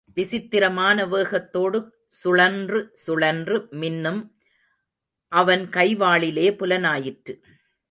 விசித்திரமான 0.13 1.05
வேகத்தோடு 1.05 1.79
சுழன்று 2.07 2.91
சுழன்று 2.93 3.67
மின்னும் 3.71 4.21
அவன் 5.31 5.69
கைவாளிலே 5.69 6.47
புலனாயிற்று. 6.51 7.33